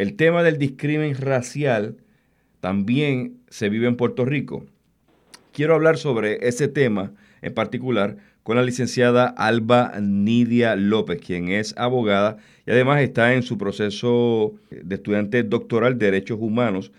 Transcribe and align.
El 0.00 0.16
tema 0.16 0.42
del 0.42 0.56
discrimen 0.56 1.14
racial 1.14 1.98
también 2.60 3.36
se 3.50 3.68
vive 3.68 3.86
en 3.86 3.98
Puerto 3.98 4.24
Rico. 4.24 4.64
Quiero 5.52 5.74
hablar 5.74 5.98
sobre 5.98 6.48
ese 6.48 6.68
tema 6.68 7.12
en 7.42 7.52
particular 7.52 8.16
con 8.42 8.56
la 8.56 8.62
licenciada 8.62 9.26
Alba 9.26 9.92
Nidia 10.00 10.74
López, 10.74 11.20
quien 11.20 11.50
es 11.50 11.74
abogada 11.76 12.38
y 12.64 12.70
además 12.70 13.02
está 13.02 13.34
en 13.34 13.42
su 13.42 13.58
proceso 13.58 14.54
de 14.70 14.94
estudiante 14.94 15.42
doctoral 15.42 15.98
de 15.98 16.06
Derechos 16.06 16.38
Humanos. 16.40 16.92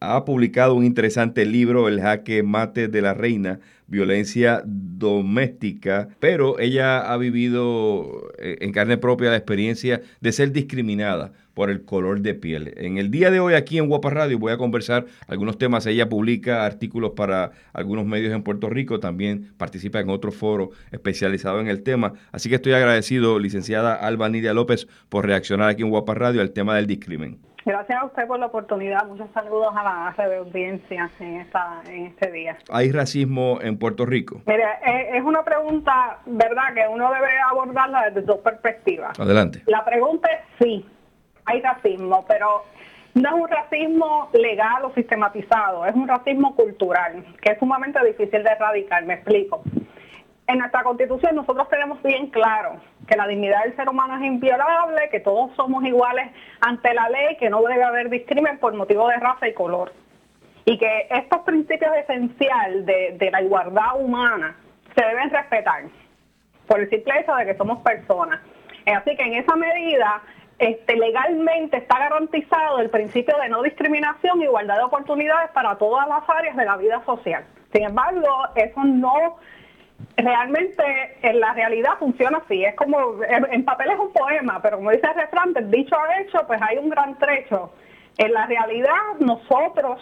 Ha 0.00 0.24
publicado 0.24 0.74
un 0.74 0.84
interesante 0.84 1.44
libro, 1.44 1.88
El 1.88 2.00
jaque 2.00 2.44
mate 2.44 2.86
de 2.86 3.02
la 3.02 3.14
reina, 3.14 3.58
violencia 3.88 4.62
doméstica, 4.64 6.08
pero 6.20 6.60
ella 6.60 7.00
ha 7.00 7.16
vivido 7.16 8.30
eh, 8.38 8.58
en 8.60 8.70
carne 8.70 8.96
propia 8.96 9.30
la 9.30 9.36
experiencia 9.36 10.00
de 10.20 10.30
ser 10.30 10.52
discriminada 10.52 11.32
por 11.52 11.68
el 11.68 11.84
color 11.84 12.20
de 12.20 12.34
piel. 12.34 12.74
En 12.76 12.98
el 12.98 13.10
día 13.10 13.32
de 13.32 13.40
hoy 13.40 13.54
aquí 13.54 13.78
en 13.78 13.88
Guapa 13.88 14.10
Radio 14.10 14.38
voy 14.38 14.52
a 14.52 14.56
conversar 14.56 15.06
algunos 15.26 15.58
temas. 15.58 15.84
Ella 15.86 16.08
publica 16.08 16.64
artículos 16.64 17.14
para 17.16 17.50
algunos 17.72 18.06
medios 18.06 18.32
en 18.32 18.44
Puerto 18.44 18.70
Rico, 18.70 19.00
también 19.00 19.52
participa 19.56 19.98
en 19.98 20.10
otro 20.10 20.30
foro 20.30 20.70
especializado 20.92 21.60
en 21.60 21.66
el 21.66 21.82
tema. 21.82 22.12
Así 22.30 22.48
que 22.48 22.54
estoy 22.54 22.74
agradecido, 22.74 23.40
licenciada 23.40 23.94
Alba 23.94 24.28
Nidia 24.28 24.54
López, 24.54 24.86
por 25.08 25.26
reaccionar 25.26 25.70
aquí 25.70 25.82
en 25.82 25.90
Guapa 25.90 26.14
Radio 26.14 26.40
al 26.40 26.52
tema 26.52 26.76
del 26.76 26.86
discrimen. 26.86 27.38
Gracias 27.68 28.00
a 28.00 28.06
usted 28.06 28.26
por 28.26 28.38
la 28.38 28.46
oportunidad. 28.46 29.04
Muchos 29.04 29.28
saludos 29.34 29.74
a 29.76 29.84
la 29.84 30.14
red 30.16 30.38
audiencia 30.38 31.10
en, 31.20 31.36
esta, 31.36 31.82
en 31.86 32.06
este 32.06 32.32
día. 32.32 32.56
¿Hay 32.70 32.90
racismo 32.90 33.58
en 33.60 33.78
Puerto 33.78 34.06
Rico? 34.06 34.40
Mire, 34.46 34.64
es 35.12 35.22
una 35.22 35.44
pregunta, 35.44 36.16
¿verdad?, 36.24 36.72
que 36.74 36.88
uno 36.88 37.12
debe 37.12 37.28
abordarla 37.50 38.08
desde 38.08 38.22
dos 38.22 38.38
perspectivas. 38.38 39.20
Adelante. 39.20 39.64
La 39.66 39.84
pregunta 39.84 40.30
es 40.32 40.40
sí, 40.58 40.86
hay 41.44 41.60
racismo, 41.60 42.24
pero 42.26 42.64
no 43.12 43.28
es 43.28 43.42
un 43.42 43.48
racismo 43.50 44.30
legal 44.32 44.86
o 44.86 44.94
sistematizado, 44.94 45.84
es 45.84 45.94
un 45.94 46.08
racismo 46.08 46.56
cultural, 46.56 47.22
que 47.42 47.52
es 47.52 47.58
sumamente 47.58 48.02
difícil 48.02 48.44
de 48.44 48.50
erradicar. 48.50 49.04
Me 49.04 49.12
explico. 49.12 49.62
En 50.48 50.60
nuestra 50.60 50.82
constitución 50.82 51.36
nosotros 51.36 51.68
tenemos 51.68 52.02
bien 52.02 52.30
claro 52.30 52.80
que 53.06 53.18
la 53.18 53.26
dignidad 53.28 53.64
del 53.64 53.76
ser 53.76 53.86
humano 53.86 54.16
es 54.16 54.22
inviolable, 54.22 55.10
que 55.10 55.20
todos 55.20 55.54
somos 55.54 55.84
iguales 55.84 56.30
ante 56.62 56.94
la 56.94 57.06
ley, 57.10 57.36
que 57.36 57.50
no 57.50 57.60
debe 57.60 57.84
haber 57.84 58.08
discrimen 58.08 58.58
por 58.58 58.72
motivo 58.72 59.08
de 59.08 59.16
raza 59.16 59.46
y 59.46 59.52
color. 59.52 59.92
Y 60.64 60.78
que 60.78 61.06
estos 61.10 61.40
principios 61.40 61.94
esenciales 61.96 62.86
de, 62.86 63.28
la 63.30 63.42
igualdad 63.42 64.00
humana 64.00 64.56
se 64.96 65.04
deben 65.04 65.28
respetar 65.28 65.82
por 66.66 66.80
el 66.80 66.88
simple 66.88 67.20
hecho 67.20 67.34
de 67.34 67.44
que 67.44 67.54
somos 67.54 67.82
personas. 67.82 68.40
Así 68.86 69.14
que 69.16 69.22
en 69.22 69.34
esa 69.34 69.54
medida, 69.54 70.22
este, 70.58 70.96
legalmente 70.96 71.76
está 71.76 71.98
garantizado 71.98 72.78
el 72.78 72.88
principio 72.88 73.36
de 73.36 73.50
no 73.50 73.62
discriminación 73.62 74.40
igualdad 74.40 74.78
de 74.78 74.84
oportunidades 74.84 75.50
para 75.50 75.76
todas 75.76 76.08
las 76.08 76.26
áreas 76.26 76.56
de 76.56 76.64
la 76.64 76.78
vida 76.78 77.02
social. 77.04 77.44
Sin 77.70 77.84
embargo, 77.84 78.26
eso 78.54 78.82
no 78.82 79.36
realmente 80.18 80.82
en 81.22 81.40
la 81.40 81.52
realidad 81.54 81.92
funciona 81.98 82.38
así. 82.38 82.64
Es 82.64 82.74
como, 82.74 83.22
en 83.24 83.64
papel 83.64 83.90
es 83.90 83.98
un 83.98 84.12
poema, 84.12 84.60
pero 84.60 84.76
como 84.76 84.90
dice 84.90 85.06
el 85.06 85.14
refrán, 85.14 85.54
dicho 85.70 85.96
a 85.96 86.20
hecho, 86.20 86.46
pues 86.46 86.60
hay 86.60 86.78
un 86.78 86.90
gran 86.90 87.16
trecho. 87.18 87.72
En 88.18 88.32
la 88.32 88.46
realidad, 88.46 89.14
nosotros 89.20 90.00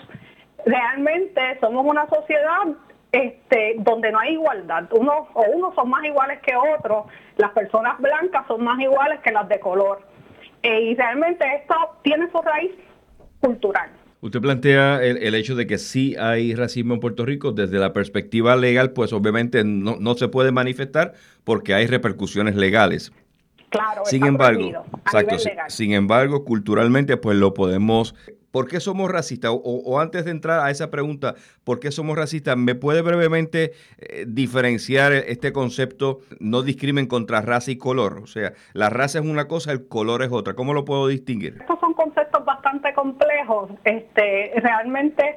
realmente 0.65 1.59
somos 1.61 1.85
una 1.85 2.09
sociedad 2.09 2.67
este, 3.13 3.77
donde 3.79 4.11
no 4.11 4.19
hay 4.19 4.33
igualdad. 4.33 4.85
Unos 4.93 5.29
o 5.35 5.43
unos 5.53 5.75
son 5.75 5.91
más 5.91 6.05
iguales 6.05 6.41
que 6.41 6.55
otros, 6.57 7.07
las 7.37 7.51
personas 7.51 7.99
blancas 7.99 8.47
son 8.47 8.65
más 8.65 8.79
iguales 8.81 9.21
que 9.21 9.33
las 9.33 9.49
de 9.49 9.61
color. 9.61 10.01
Eh, 10.63 10.81
y 10.81 10.95
realmente 10.95 11.45
esto 11.57 11.75
tiene 12.03 12.31
su 12.31 12.41
raíz 12.41 12.73
cultural. 13.41 13.91
Usted 14.27 14.41
plantea 14.41 15.05
el, 15.05 15.37
hecho 15.37 15.55
de 15.55 15.69
que 15.69 15.79
sí 15.79 16.17
hay 16.19 16.53
racismo 16.57 16.95
en 16.95 16.99
Puerto 16.99 17.25
Rico. 17.25 17.53
Desde 17.53 17.79
la 17.79 17.93
perspectiva 17.93 18.57
legal, 18.57 18.91
pues 18.91 19.13
obviamente 19.13 19.63
no, 19.63 20.15
se 20.17 20.27
puede 20.27 20.51
manifestar 20.51 21.15
porque 21.45 21.75
hay 21.75 21.87
repercusiones 21.87 22.57
legales. 22.57 23.13
Claro, 23.69 24.03
sin 24.05 24.27
embargo, 24.27 24.85
sin 25.69 25.93
embargo, 25.93 26.45
culturalmente, 26.45 27.17
pues 27.17 27.37
lo 27.37 27.55
podemos 27.55 28.17
¿Por 28.57 28.69
qué 28.69 28.81
somos 28.81 29.11
racistas? 29.11 29.51
O, 29.55 30.01
antes 30.01 30.25
de 30.25 30.31
entrar 30.31 30.61
a 30.61 30.71
esa 30.71 30.91
pregunta, 30.91 31.35
¿por 31.63 31.79
qué 31.79 31.91
somos 31.91 32.17
racistas? 32.17 32.57
¿Me 32.57 32.75
puede 32.75 33.03
brevemente 33.03 33.73
eh, 33.99 34.25
diferenciar 34.27 35.13
este 35.13 35.53
concepto 35.53 36.21
no 36.41 36.63
discrimen 36.63 37.07
contra 37.07 37.43
raza 37.43 37.71
y 37.71 37.77
color? 37.77 38.21
O 38.23 38.27
sea, 38.27 38.55
la 38.73 38.89
raza 38.89 39.19
es 39.19 39.27
una 39.27 39.47
cosa, 39.47 39.73
el 39.73 39.89
color 39.89 40.23
es 40.23 40.33
otra. 40.33 40.55
¿Cómo 40.55 40.73
lo 40.73 40.87
puedo 40.87 41.07
distinguir? 41.07 41.59
Estos 41.61 41.79
son 41.81 41.93
conceptos 41.93 42.47
bastante 42.47 42.95
complejos. 42.95 43.73
Este, 43.85 44.55
realmente 44.57 45.37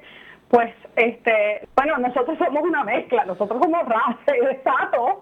pues, 0.49 0.73
este, 0.95 1.67
bueno, 1.75 1.97
nosotros 1.99 2.37
somos 2.37 2.63
una 2.63 2.83
mezcla, 2.83 3.23
nosotros 3.25 3.61
somos 3.61 3.87
raza 3.87 4.35
y 4.35 4.53
estatus, 4.53 5.13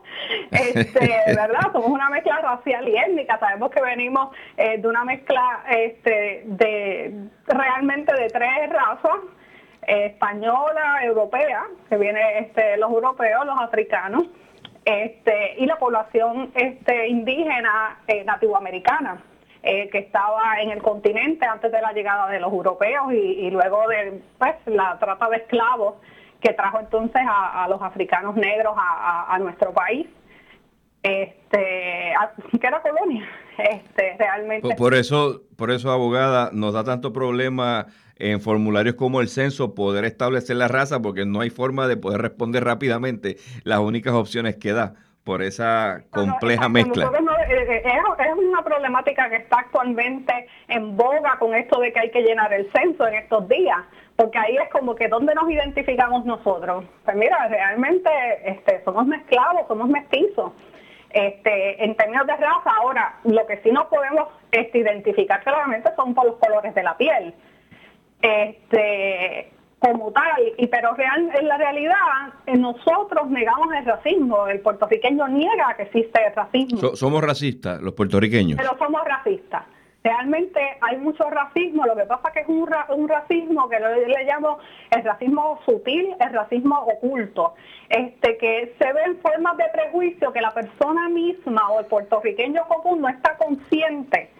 este, 0.52 1.10
¿verdad? 1.36 1.72
Somos 1.74 1.90
una 1.90 2.10
mezcla 2.10 2.40
racial 2.40 2.88
y 2.88 2.98
étnica, 2.98 3.38
sabemos 3.38 3.70
que 3.72 3.82
venimos 3.82 4.36
eh, 4.56 4.78
de 4.78 4.88
una 4.88 5.04
mezcla 5.04 5.64
este, 5.70 6.44
de 6.46 7.14
realmente 7.46 8.14
de 8.14 8.28
tres 8.30 8.70
razas, 8.70 9.20
eh, 9.86 10.08
española, 10.08 11.04
europea, 11.04 11.64
que 11.90 11.98
viene 11.98 12.40
este, 12.40 12.78
los 12.78 12.90
europeos, 12.92 13.46
los 13.46 13.60
africanos, 13.60 14.24
este, 14.86 15.56
y 15.58 15.66
la 15.66 15.76
población 15.78 16.52
este, 16.56 17.10
indígena 17.10 18.00
eh, 18.08 18.24
nativoamericana. 18.24 19.22
Eh, 19.70 19.90
que 19.90 19.98
estaba 19.98 20.62
en 20.62 20.70
el 20.70 20.82
continente 20.82 21.46
antes 21.46 21.70
de 21.70 21.82
la 21.82 21.92
llegada 21.92 22.30
de 22.30 22.40
los 22.40 22.54
europeos 22.54 23.12
y, 23.12 23.50
luego 23.52 23.86
de 23.90 24.22
pues, 24.38 24.56
la 24.66 24.98
trata 24.98 25.28
de 25.28 25.38
esclavos 25.38 25.96
que 26.40 26.54
trajo 26.54 26.80
entonces 26.80 27.22
a, 27.28 27.68
los 27.68 27.82
africanos 27.82 28.38
negros 28.38 28.74
a, 28.78 29.38
nuestro 29.42 29.74
país. 29.74 30.08
Este, 31.04 32.14
que 32.62 32.66
era 32.66 32.82
colonia, 32.82 33.28
este, 33.58 34.16
realmente. 34.18 34.74
Por, 34.78 34.94
eso, 34.94 35.42
por 35.58 35.70
eso, 35.70 35.92
abogada, 35.92 36.50
nos 36.54 36.74
da 36.74 36.86
tanto 36.86 37.12
problema 37.12 37.88
en 38.16 38.40
formularios 38.40 38.96
como 38.96 39.20
el 39.20 39.28
censo 39.28 39.76
poder 39.76 40.06
establecer 40.06 40.56
la 40.56 40.70
raza 40.70 41.02
porque 41.02 41.26
no 41.26 41.42
hay 41.42 41.50
forma 41.50 41.90
de 41.90 41.98
poder 41.98 42.22
responder 42.22 42.64
rápidamente 42.64 43.36
las 43.66 43.80
únicas 43.80 44.14
opciones 44.14 44.56
que 44.56 44.72
da 44.72 44.94
por 45.26 45.44
esa 45.44 46.06
compleja 46.10 46.70
mezcla. 46.70 47.12
Es, 47.50 48.38
una 48.38 48.64
problemática 48.64 49.30
que 49.30 49.38
está 49.38 49.60
actualmente 49.60 50.48
en 50.68 50.96
boga 50.96 51.38
con 51.40 51.56
esto 51.56 51.80
de 51.80 51.92
que 51.92 52.00
hay 52.00 52.12
que 52.12 52.22
llenar 52.22 52.54
el 52.54 52.72
censo 52.72 53.08
en 53.08 53.16
estos 53.16 53.48
días, 53.48 53.78
porque 54.16 54.38
ahí 54.38 54.58
es 54.58 54.70
como 54.70 54.96
que 54.96 55.08
dónde 55.08 55.34
nos 55.36 55.50
identificamos 55.50 56.26
nosotros. 56.26 56.86
Pues 57.06 57.16
mira, 57.16 57.48
realmente 57.48 58.10
este, 58.46 58.84
somos 58.84 59.06
mezclados, 59.06 59.68
somos 59.68 59.88
mestizos. 59.90 60.52
Este, 61.10 61.84
en 61.84 61.96
términos 61.96 62.28
de 62.28 62.36
raza, 62.36 62.72
ahora, 62.82 63.20
lo 63.24 63.46
que 63.48 63.58
sí 63.58 63.72
no 63.72 63.88
podemos 63.90 64.28
este, 64.52 64.80
identificar 64.80 65.42
claramente 65.42 65.90
son 65.96 66.14
por 66.14 66.26
los 66.26 66.36
colores 66.36 66.76
de 66.76 66.84
la 66.84 66.98
piel. 66.98 67.34
Este, 68.22 69.27
y 70.58 70.68
pero 70.68 70.94
real, 70.96 71.30
en 71.40 71.48
la 71.48 71.58
realidad 71.58 71.96
eh, 72.48 72.58
nosotros 72.58 73.30
negamos 73.30 73.68
el 73.76 73.86
racismo, 73.86 74.48
el 74.48 74.60
puertorriqueño 74.62 75.28
niega 75.28 75.76
que 75.78 75.84
existe 75.84 76.20
el 76.26 76.34
racismo. 76.34 76.96
somos 76.96 77.24
racistas, 77.24 77.80
los 77.82 77.94
puertorriqueños. 77.94 78.58
Pero 78.58 78.76
somos 78.78 79.04
racistas. 79.06 79.64
Realmente 80.04 80.60
hay 80.82 80.98
mucho 80.98 81.30
racismo, 81.30 81.86
lo 81.86 81.96
que 81.96 82.06
pasa 82.06 82.32
que 82.32 82.40
es 82.40 82.48
un, 82.48 82.70
un 82.96 83.10
racismo 83.10 83.68
que 83.68 83.80
le, 83.80 84.08
le, 84.08 84.24
llamo 84.24 84.58
el 84.90 85.04
racismo 85.04 85.60
sutil, 85.66 86.16
el 86.20 86.34
racismo 86.34 86.80
oculto, 86.80 87.56
este 87.90 88.38
que 88.38 88.74
se 88.80 88.94
ve 88.94 89.02
en 89.06 89.18
formas 89.20 89.58
de 89.58 89.66
prejuicio 89.74 90.32
que 90.32 90.42
la 90.42 90.54
persona 90.54 91.10
misma 91.10 91.70
o 91.72 91.82
el 91.82 91.88
puertorriqueño 91.88 92.64
común 92.68 93.02
no 93.02 93.10
está 93.10 93.36
consciente 93.38 94.32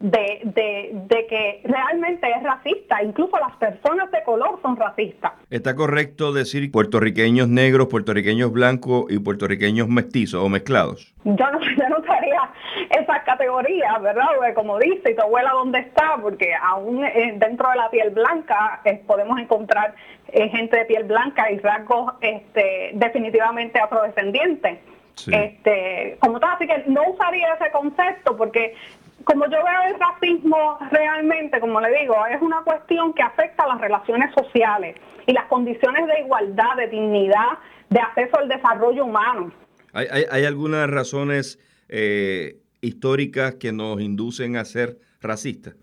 de, 0.00 0.40
de, 0.44 0.90
de, 0.92 1.26
que 1.26 1.60
realmente 1.64 2.28
es 2.30 2.42
racista. 2.42 3.02
Incluso 3.02 3.36
las 3.38 3.56
personas 3.56 4.10
de 4.12 4.22
color 4.22 4.58
son 4.62 4.76
racistas. 4.76 5.32
¿Está 5.50 5.74
correcto 5.74 6.32
decir 6.32 6.70
puertorriqueños 6.70 7.48
negros, 7.48 7.88
puertorriqueños 7.88 8.52
blancos 8.52 9.06
y 9.10 9.18
puertorriqueños 9.18 9.88
mestizos 9.88 10.44
o 10.44 10.48
mezclados? 10.48 11.12
Yo 11.24 11.50
no, 11.50 11.60
yo 11.78 11.88
no 11.88 11.98
usaría 11.98 12.50
esas 12.90 13.24
categorías, 13.24 14.00
¿verdad? 14.00 14.26
Porque 14.36 14.54
como 14.54 14.78
dice, 14.78 15.10
y 15.10 15.14
tu 15.16 15.22
abuela 15.22 15.50
dónde 15.52 15.80
está, 15.80 16.16
porque 16.20 16.52
aún 16.54 17.04
eh, 17.04 17.34
dentro 17.36 17.68
de 17.70 17.76
la 17.76 17.90
piel 17.90 18.10
blanca 18.10 18.80
eh, 18.84 19.02
podemos 19.06 19.38
encontrar 19.38 19.94
eh, 20.28 20.48
gente 20.48 20.76
de 20.76 20.84
piel 20.84 21.04
blanca 21.04 21.50
y 21.50 21.58
rasgos 21.58 22.14
este, 22.20 22.92
definitivamente 22.94 23.80
afrodescendientes. 23.80 24.78
Este, 25.26 26.16
como 26.20 26.38
tal, 26.38 26.50
así 26.54 26.66
que 26.66 26.84
no 26.86 27.02
usaría 27.10 27.54
ese 27.54 27.72
concepto 27.72 28.36
porque 28.36 28.76
como 29.24 29.44
yo 29.46 29.58
veo 29.62 29.94
el 29.94 29.98
racismo 29.98 30.78
realmente, 30.90 31.60
como 31.60 31.80
le 31.80 32.00
digo, 32.00 32.14
es 32.26 32.40
una 32.40 32.62
cuestión 32.62 33.12
que 33.12 33.22
afecta 33.22 33.64
a 33.64 33.68
las 33.68 33.80
relaciones 33.80 34.32
sociales 34.34 34.96
y 35.26 35.32
las 35.32 35.46
condiciones 35.46 36.06
de 36.06 36.20
igualdad, 36.20 36.76
de 36.76 36.88
dignidad, 36.88 37.58
de 37.90 38.00
acceso 38.00 38.38
al 38.38 38.48
desarrollo 38.48 39.04
humano. 39.04 39.52
¿Hay, 39.92 40.44
algunas 40.44 40.88
razones 40.88 41.58
eh, 41.88 42.58
históricas 42.80 43.54
que 43.54 43.72
nos 43.72 44.00
inducen 44.00 44.56
a 44.56 44.64
ser 44.64 44.98
racistas? 45.20 45.74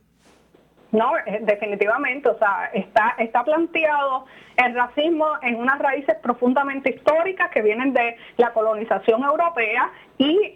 No, 0.91 1.17
eh, 1.17 1.39
definitivamente, 1.41 2.29
o 2.29 2.37
sea, 2.37 2.69
está, 2.73 3.15
está 3.17 3.43
planteado 3.43 4.25
el 4.57 4.73
racismo 4.73 5.27
en 5.41 5.55
unas 5.55 5.79
raíces 5.79 6.15
profundamente 6.21 6.91
históricas 6.91 7.49
que 7.51 7.61
vienen 7.61 7.93
de 7.93 8.15
la 8.37 8.53
colonización 8.53 9.23
europea 9.23 9.91
y 10.17 10.53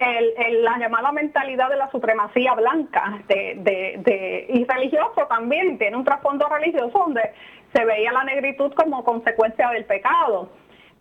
la 0.62 0.78
llamada 0.78 1.12
mentalidad 1.12 1.70
de 1.70 1.76
la 1.76 1.92
supremacía 1.92 2.54
blanca 2.54 3.20
de, 3.28 3.56
de, 3.58 4.46
y 4.50 4.64
religioso 4.64 5.28
también, 5.28 5.78
tiene 5.78 5.98
un 5.98 6.06
trasfondo 6.06 6.48
religioso 6.48 6.98
donde 6.98 7.34
se 7.74 7.84
veía 7.84 8.14
la 8.14 8.24
negritud 8.24 8.72
como 8.74 9.04
consecuencia 9.04 9.70
del 9.72 9.86
pecado. 9.86 10.50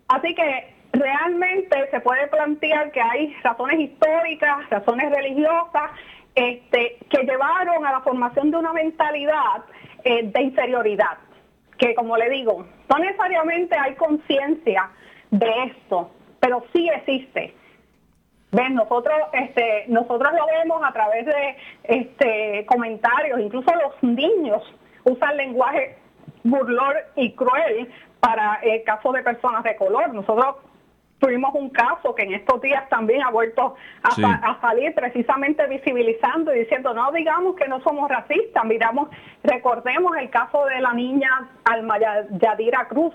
Así 0.09 0.35
que 0.35 0.73
realmente 0.91 1.89
se 1.91 1.99
puede 2.01 2.27
plantear 2.27 2.91
que 2.91 3.01
hay 3.01 3.33
razones 3.43 3.79
históricas, 3.79 4.69
razones 4.69 5.11
religiosas, 5.11 5.91
este, 6.39 6.97
que 7.09 7.23
llevaron 7.23 7.85
a 7.85 7.91
la 7.91 7.99
formación 7.99 8.49
de 8.49 8.57
una 8.57 8.71
mentalidad 8.71 9.65
eh, 10.05 10.23
de 10.23 10.41
inferioridad, 10.41 11.17
que 11.77 11.93
como 11.95 12.15
le 12.15 12.29
digo, 12.29 12.65
no 12.89 12.97
necesariamente 12.97 13.77
hay 13.77 13.95
conciencia 13.95 14.89
de 15.31 15.51
esto, 15.65 16.09
pero 16.39 16.63
sí 16.73 16.89
existe. 16.89 17.53
Ven, 18.51 18.73
nosotros, 18.73 19.15
este, 19.33 19.85
nosotros 19.89 20.31
lo 20.31 20.45
vemos 20.47 20.81
a 20.83 20.93
través 20.93 21.25
de 21.25 21.57
este, 21.83 22.65
comentarios, 22.65 23.41
incluso 23.41 23.71
los 23.75 24.01
niños 24.01 24.63
usan 25.03 25.35
lenguaje 25.35 25.97
burlón 26.43 26.93
y 27.17 27.33
cruel 27.33 27.91
para 28.21 28.59
el 28.63 28.81
caso 28.83 29.11
de 29.11 29.23
personas 29.23 29.63
de 29.63 29.75
color. 29.75 30.13
Nosotros 30.13 30.55
tuvimos 31.19 31.53
un 31.53 31.69
caso 31.69 32.15
que 32.15 32.23
en 32.23 32.33
estos 32.33 32.61
días 32.61 32.87
también 32.89 33.21
ha 33.23 33.29
vuelto 33.29 33.75
a, 34.03 34.59
salir 34.61 34.93
precisamente 34.95 35.65
visibilizando 35.67 36.53
y 36.55 36.59
diciendo 36.59 36.93
no 36.93 37.11
digamos 37.11 37.55
que 37.55 37.67
no 37.67 37.81
somos 37.81 38.09
racistas, 38.09 38.63
miramos, 38.65 39.09
recordemos 39.43 40.15
el 40.17 40.29
caso 40.29 40.65
de 40.65 40.81
la 40.81 40.93
niña 40.93 41.29
Alma 41.65 41.97
Yadira 42.31 42.87
Cruz, 42.87 43.13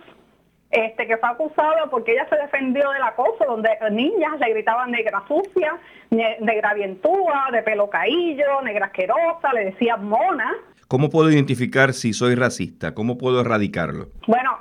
este, 0.71 1.07
que 1.07 1.17
fue 1.17 1.29
acusada 1.29 1.89
porque 1.91 2.13
ella 2.13 2.27
se 2.29 2.37
defendió 2.37 2.91
del 2.91 3.03
acoso, 3.03 3.45
donde 3.47 3.71
niñas 3.91 4.39
le 4.41 4.51
gritaban 4.51 4.91
negra 4.91 5.23
sucia, 5.29 5.79
negra 6.11 6.75
vientúa, 6.75 7.49
de 7.53 7.63
pelo 7.63 7.89
caillo, 7.89 8.61
negra 8.63 8.87
asquerosa, 8.87 9.53
le 9.53 9.67
decían 9.67 10.05
mona. 10.05 10.53
¿Cómo 10.89 11.11
puedo 11.11 11.31
identificar 11.31 11.93
si 11.93 12.13
soy 12.13 12.35
racista? 12.35 12.93
¿Cómo 12.95 13.19
puedo 13.19 13.41
erradicarlo? 13.41 14.09
Bueno, 14.27 14.59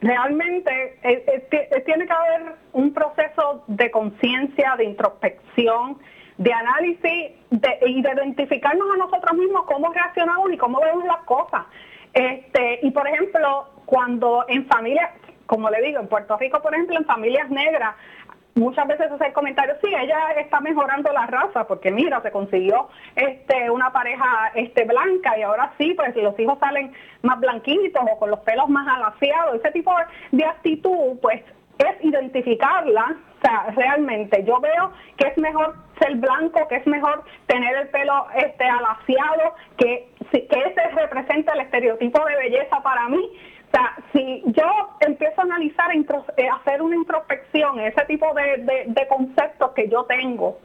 realmente 0.00 0.98
tiene 1.84 2.06
que 2.06 2.12
haber 2.12 2.54
un 2.72 2.92
proceso 2.92 3.64
de 3.66 3.90
conciencia, 3.90 4.74
de 4.76 4.84
introspección, 4.84 5.98
de 6.36 6.52
análisis 6.52 7.32
y 7.50 8.02
de 8.02 8.12
identificarnos 8.14 8.88
a 8.94 8.96
nosotros 8.96 9.36
mismos 9.36 9.64
cómo 9.66 9.92
reaccionamos 9.92 10.52
y 10.52 10.56
cómo 10.56 10.80
vemos 10.80 11.04
las 11.04 11.24
cosas. 11.24 11.66
Este, 12.12 12.80
y 12.82 12.90
por 12.90 13.06
ejemplo, 13.08 13.68
cuando 13.86 14.44
en 14.48 14.66
familias, 14.66 15.10
como 15.46 15.68
le 15.68 15.82
digo, 15.82 16.00
en 16.00 16.08
Puerto 16.08 16.36
Rico, 16.38 16.62
por 16.62 16.74
ejemplo, 16.74 16.96
en 16.96 17.04
familias 17.04 17.50
negras, 17.50 17.96
muchas 18.58 18.86
veces 18.86 19.10
hace 19.10 19.26
el 19.26 19.32
comentario, 19.32 19.74
sí, 19.82 19.88
ella 19.88 20.32
está 20.36 20.60
mejorando 20.60 21.12
la 21.12 21.26
raza, 21.26 21.66
porque 21.66 21.90
mira, 21.90 22.20
se 22.22 22.30
consiguió 22.30 22.88
este 23.16 23.70
una 23.70 23.92
pareja 23.92 24.52
este 24.54 24.84
blanca 24.84 25.38
y 25.38 25.42
ahora 25.42 25.72
sí, 25.78 25.94
pues 25.94 26.14
los 26.16 26.38
hijos 26.38 26.58
salen 26.58 26.92
más 27.22 27.40
blanquitos 27.40 28.02
o 28.10 28.18
con 28.18 28.30
los 28.30 28.40
pelos 28.40 28.68
más 28.68 28.86
alaciados, 28.88 29.56
ese 29.56 29.70
tipo 29.70 29.92
de 30.32 30.44
actitud, 30.44 31.18
pues 31.22 31.42
es 31.78 32.04
identificarla, 32.04 33.16
o 33.38 33.40
sea, 33.40 33.70
realmente. 33.76 34.44
Yo 34.44 34.60
veo 34.60 34.92
que 35.16 35.28
es 35.28 35.38
mejor 35.38 35.76
ser 36.00 36.16
blanco, 36.16 36.66
que 36.68 36.76
es 36.76 36.86
mejor 36.86 37.24
tener 37.46 37.76
el 37.76 37.88
pelo 37.88 38.26
este 38.34 38.64
alaciado, 38.64 39.54
que, 39.76 40.08
que 40.32 40.48
ese 40.48 40.88
representa 40.94 41.52
el 41.52 41.60
estereotipo 41.60 42.24
de 42.24 42.36
belleza 42.36 42.82
para 42.82 43.08
mí, 43.08 43.30
o 43.68 43.70
sea, 43.70 43.96
si 44.12 44.42
yo 44.46 44.96
empiezo 45.00 45.40
a 45.40 45.44
analizar, 45.44 45.90
eh, 45.94 46.48
hacer 46.48 46.80
una 46.80 46.96
introspección, 46.96 47.80
ese 47.80 48.02
tipo 48.06 48.32
de, 48.34 48.84
de, 48.86 49.08
conceptos 49.08 49.72
que 49.72 49.88
yo 49.88 50.04
tengo, 50.04 50.58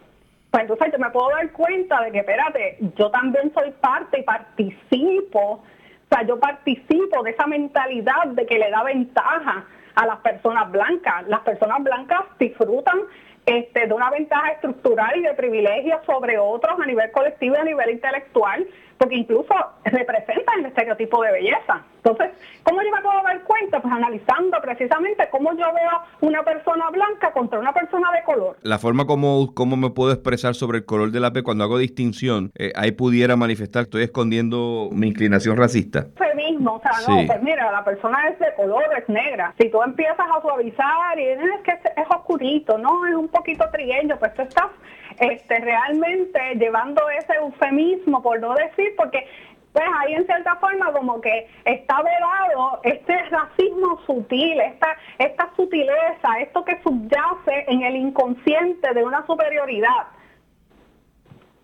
pues 0.51 0.61
entonces 0.61 0.93
yo 0.93 0.99
me 0.99 1.09
puedo 1.09 1.29
dar 1.29 1.51
cuenta 1.51 2.01
de 2.01 2.11
que, 2.11 2.19
espérate, 2.19 2.77
yo 2.95 3.11
también 3.11 3.51
soy 3.53 3.71
parte 3.71 4.19
y 4.19 4.23
participo, 4.23 5.39
o 5.39 5.63
sea, 6.09 6.23
yo 6.23 6.39
participo 6.39 7.23
de 7.23 7.31
esa 7.31 7.45
mentalidad 7.45 8.25
de 8.27 8.45
que 8.45 8.57
le 8.57 8.69
da 8.69 8.83
ventaja 8.83 9.65
a 9.95 10.05
las 10.05 10.19
personas 10.19 10.71
blancas. 10.71 11.27
Las 11.27 11.41
personas 11.41 11.83
blancas 11.83 12.21
disfrutan 12.39 12.99
este, 13.45 13.87
de 13.87 13.93
una 13.93 14.09
ventaja 14.11 14.51
estructural 14.51 15.17
y 15.17 15.23
de 15.23 15.33
privilegios 15.33 15.99
sobre 16.05 16.37
otros 16.37 16.79
a 16.79 16.85
nivel 16.85 17.11
colectivo 17.11 17.55
y 17.55 17.59
a 17.59 17.63
nivel 17.65 17.89
intelectual, 17.89 18.65
porque 18.97 19.15
incluso 19.15 19.53
representan 19.83 20.59
el 20.59 20.65
estereotipo 20.67 21.21
de 21.23 21.31
belleza. 21.31 21.83
Entonces, 21.97 22.31
¿cómo 22.63 22.81
yo 22.81 22.91
me 22.91 23.01
puedo 23.01 23.23
dar 23.23 23.41
cuenta? 23.43 23.81
Pues 23.81 23.93
analizando 23.93 24.57
precisamente 24.61 25.27
cómo 25.31 25.51
yo 25.53 25.65
veo 25.73 26.01
una 26.21 26.43
persona 26.43 26.89
blanca 26.89 27.31
contra 27.31 27.59
una 27.59 27.73
persona 27.73 28.11
de 28.11 28.23
color. 28.23 28.57
La 28.61 28.77
forma 28.77 29.05
como, 29.05 29.53
cómo 29.53 29.77
me 29.77 29.89
puedo 29.89 30.11
expresar 30.11 30.53
sobre 30.55 30.79
el 30.79 30.85
color 30.85 31.11
de 31.11 31.19
la 31.21 31.31
piel 31.31 31.43
cuando 31.43 31.63
hago 31.63 31.77
distinción, 31.77 32.51
eh, 32.55 32.73
ahí 32.75 32.91
pudiera 32.91 33.35
manifestar, 33.35 33.83
estoy 33.83 34.03
escondiendo 34.03 34.89
mi 34.91 35.07
inclinación 35.07 35.57
racista. 35.57 36.07
mismo, 36.35 36.75
o 36.75 36.81
sea, 36.81 36.91
no, 37.07 37.25
pues 37.25 37.41
mira, 37.41 37.71
la 37.71 37.83
persona 37.83 38.27
es 38.27 38.39
de 38.39 38.53
color, 38.55 38.83
es 38.97 39.07
negra. 39.07 39.53
Si 39.59 39.69
tú 39.69 39.81
empiezas 39.81 40.27
a 40.29 40.41
suavizar 40.41 41.17
y 41.17 41.23
es 41.23 41.39
que 41.63 41.71
es, 41.71 42.07
oscurito, 42.09 42.77
no, 42.77 43.05
es 43.05 43.15
un 43.15 43.29
poquito 43.29 43.63
trigueño, 43.71 44.17
pues 44.19 44.33
tú 44.33 44.41
estás 44.41 44.67
este, 45.19 45.59
realmente 45.59 46.39
llevando 46.55 47.01
ese 47.09 47.33
eufemismo, 47.35 48.21
por 48.21 48.39
no 48.39 48.53
decir, 48.55 48.82
porque 48.97 49.27
pues 49.73 49.85
ahí 50.01 50.13
en 50.13 50.25
cierta 50.25 50.55
forma 50.57 50.91
como 50.93 51.19
que 51.19 51.49
está 51.65 52.01
velado 52.03 52.79
este 52.83 53.17
racismo 53.29 53.99
sutil, 54.05 54.61
esta, 54.61 54.95
esta 55.17 55.49
sutileza, 55.55 56.39
esto 56.39 56.63
que 56.63 56.79
subyace 56.83 57.65
en 57.67 57.81
el 57.81 57.95
inconsciente 57.95 58.93
de 58.93 59.03
una 59.03 59.25
superioridad, 59.25 60.07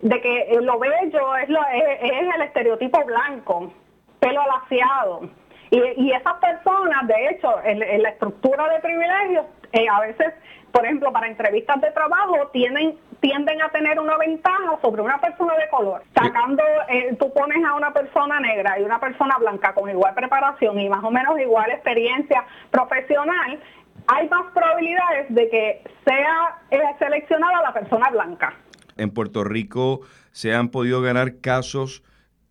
de 0.01 0.21
que 0.21 0.57
lo 0.61 0.79
bello 0.79 1.35
es, 1.37 1.49
lo, 1.49 1.61
es, 1.67 2.35
el 2.35 2.41
estereotipo 2.41 3.05
blanco, 3.05 3.71
pelo 4.19 4.41
alaciado. 4.41 5.29
Y, 5.69 5.77
y 5.97 6.11
esas 6.11 6.33
personas, 6.35 7.07
de 7.07 7.29
hecho, 7.29 7.63
en, 7.63 8.01
la 8.01 8.09
estructura 8.09 8.67
de 8.69 8.79
privilegios, 8.79 9.45
eh, 9.71 9.87
a 9.87 9.99
veces, 9.99 10.33
por 10.71 10.85
ejemplo, 10.85 11.11
para 11.11 11.27
entrevistas 11.27 11.81
de 11.81 11.91
trabajo, 11.91 12.47
tienen 12.51 12.97
tienden 13.19 13.61
a 13.61 13.69
tener 13.69 13.99
una 13.99 14.17
ventaja 14.17 14.79
sobre 14.81 15.01
una 15.01 15.19
persona 15.19 15.53
de 15.55 15.69
color. 15.69 16.03
Sacando, 16.15 16.63
eh, 16.87 17.15
tú 17.19 17.31
pones 17.33 17.63
a 17.65 17.73
una 17.75 17.91
persona 17.91 18.39
negra 18.39 18.79
y 18.79 18.83
una 18.83 18.99
persona 18.99 19.37
blanca 19.37 19.73
con 19.73 19.89
igual 19.89 20.13
preparación 20.15 20.79
y 20.79 20.89
más 20.89 21.03
o 21.03 21.11
menos 21.11 21.39
igual 21.39 21.69
experiencia 21.71 22.45
profesional, 22.71 23.59
hay 24.07 24.29
más 24.29 24.51
probabilidades 24.53 25.27
de 25.29 25.49
que 25.49 25.83
sea 26.05 26.59
eh, 26.71 26.79
seleccionada 26.97 27.61
la 27.61 27.73
persona 27.73 28.09
blanca. 28.09 28.53
En 28.97 29.11
Puerto 29.11 29.43
Rico 29.43 30.01
se 30.31 30.53
han 30.53 30.69
podido 30.69 31.01
ganar 31.01 31.41
casos 31.41 32.03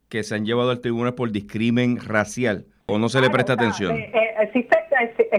que 0.09 0.23
se 0.23 0.35
han 0.35 0.45
llevado 0.45 0.71
al 0.71 0.81
tribunal 0.81 1.15
por 1.15 1.33
discrimen 1.33 1.99
racial 1.99 2.67
o 2.89 2.99
no 2.99 3.09
se 3.09 3.21
le 3.21 3.29
presta 3.29 3.53
atención. 3.53 3.97
Eh, 3.97 4.35
existe, 4.41 4.77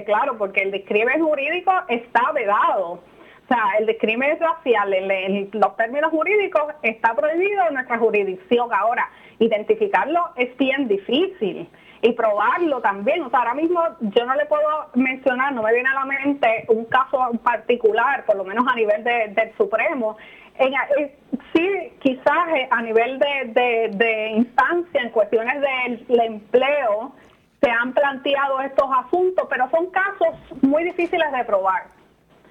claro, 0.06 0.38
porque 0.38 0.62
el 0.62 0.72
discrimen 0.72 1.22
jurídico 1.22 1.72
está 1.88 2.32
vedado. 2.32 2.92
O 2.92 3.48
sea, 3.48 3.64
el 3.80 3.88
discrimen 3.88 4.38
racial 4.40 4.94
en, 4.94 5.50
los 5.54 5.76
términos 5.76 6.12
jurídicos 6.12 6.62
está 6.84 7.16
prohibido 7.16 7.68
en 7.68 7.74
nuestra 7.74 7.98
jurisdicción. 7.98 8.70
Ahora, 8.72 9.10
identificarlo 9.40 10.30
es 10.36 10.56
bien 10.58 10.88
difícil 10.88 11.68
y 12.04 12.12
probarlo 12.12 12.82
también. 12.82 13.24
O 13.24 13.32
sea, 13.32 13.40
ahora 13.40 13.56
mismo 13.56 13.82
yo 14.02 14.26
no 14.26 14.36
le 14.36 14.46
puedo 14.46 14.90
mencionar, 14.94 15.52
no 15.54 15.64
me 15.64 15.74
viene 15.74 15.90
a 15.90 15.96
la 15.96 16.06
mente 16.06 16.66
un 16.68 16.86
caso 16.86 17.32
particular, 17.44 18.26
por 18.26 18.36
lo 18.36 18.44
menos 18.44 18.64
a 18.72 18.76
nivel 18.76 19.04
del 19.04 19.52
Supremo. 19.58 20.18
En, 20.60 20.74
eh, 20.74 21.16
sí, 21.56 21.94
quizás 22.00 22.48
eh, 22.56 22.68
a 22.70 22.84
nivel 22.84 23.18
de, 23.18 23.90
de 23.96 24.30
instancia, 24.36 25.02
en 25.02 25.10
cuestiones 25.10 25.56
del 25.60 26.20
empleo, 26.22 27.14
se 27.62 27.70
han 27.70 27.94
planteado 27.94 28.62
estos 28.62 28.90
asuntos, 29.06 29.48
pero 29.50 29.70
son 29.70 29.88
casos 29.88 30.36
muy 30.62 30.84
difíciles 30.84 31.32
de 31.32 31.44
probar. 31.46 31.88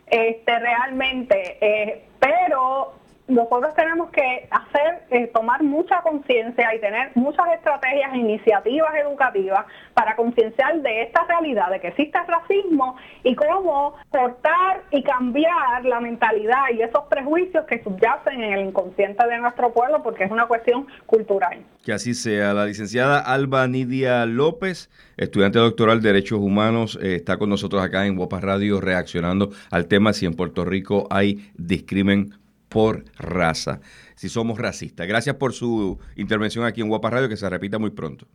Este 0.07 0.59
realmente, 0.59 1.59
eh, 1.61 2.09
pero 2.19 2.98
nosotros 3.29 3.75
tenemos 3.75 4.11
que 4.11 4.49
hacer, 4.51 5.03
eh, 5.11 5.27
tomar 5.29 5.63
mucha 5.63 6.01
conciencia 6.01 6.75
y 6.75 6.81
tener 6.81 7.11
muchas 7.15 7.47
estrategias 7.55 8.15
e 8.15 8.19
iniciativas 8.19 8.95
educativas 8.97 9.67
para 9.93 10.17
concienciar 10.17 10.81
de 10.81 11.03
esta 11.03 11.25
realidad, 11.27 11.71
de 11.71 11.81
que 11.81 11.89
existe 11.89 12.19
racismo 12.27 12.97
y 13.23 13.35
cómo 13.35 13.95
cortar 14.09 14.83
y 14.91 15.03
cambiar 15.03 15.85
la 15.85 16.01
mentalidad 16.01 16.65
y 16.75 16.81
esos 16.81 17.05
prejuicios 17.11 17.67
que 17.67 17.83
subyacen 17.83 18.43
en 18.43 18.53
el 18.55 18.67
inconsciente 18.67 19.27
de 19.27 19.39
nuestro 19.39 19.73
pueblo, 19.75 20.03
porque 20.03 20.25
es 20.25 20.31
una 20.31 20.47
cuestión 20.47 20.87
cultural. 21.05 21.59
Que 21.85 21.93
así 21.93 22.15
sea. 22.15 22.55
La 22.55 22.65
licenciada 22.65 23.21
Alba 23.21 23.67
Nidia 23.69 24.25
López, 24.25 24.91
estudiante 25.19 25.59
doctoral 25.59 26.01
de 26.01 26.09
Derechos 26.09 26.39
Humanos, 26.39 26.99
eh, 27.03 27.17
está 27.17 27.37
con 27.37 27.51
nosotros 27.51 27.83
acá 27.83 28.07
en 28.07 28.17
Guapa 28.17 28.41
Radio 28.41 28.81
reaccionando 28.81 29.51
al 29.71 29.87
tema 29.87 30.15
si 30.15 30.25
en 30.25 30.35
Puerto 30.35 30.65
Rico 30.65 31.07
hay 31.11 31.51
discrimen 31.57 32.39
por 32.69 33.05
raza, 33.17 33.81
si 34.15 34.29
somos 34.29 34.59
racistas. 34.59 35.07
Gracias 35.07 35.37
por 35.37 35.53
su 35.53 35.99
intervención 36.17 36.65
aquí 36.65 36.81
en 36.81 36.89
Guapa 36.89 37.11
Radio, 37.11 37.29
que 37.29 37.37
se 37.37 37.49
repita 37.49 37.79
muy 37.79 37.91
pronto. 37.91 38.27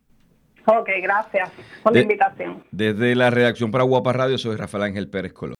Ok, 0.66 0.88
gracias 1.02 1.50
por 1.82 1.94
la 1.94 2.00
invitación. 2.00 2.64
Desde 2.70 3.14
la 3.14 3.30
redacción 3.30 3.70
para 3.70 3.84
Guapa 3.84 4.14
Radio, 4.14 4.38
soy 4.38 4.56
Rafael 4.56 4.84
Ángel 4.84 5.08
Pérez 5.08 5.32
Colón. 5.34 5.52